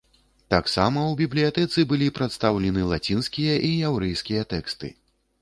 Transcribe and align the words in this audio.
Таксама 0.53 1.01
ў 1.01 1.13
бібліятэцы 1.19 1.85
былі 1.91 2.07
прадстаўлены 2.17 2.87
лацінскія 2.93 3.53
і 3.69 3.71
яўрэйскія 3.91 4.51
тэксты. 4.57 4.93